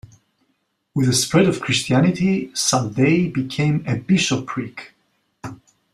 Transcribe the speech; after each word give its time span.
With 0.95 1.05
the 1.05 1.13
spread 1.13 1.45
of 1.45 1.59
Christianity, 1.61 2.47
Saldae 2.55 3.31
became 3.31 3.83
a 3.87 3.97
bishopric. 3.97 4.95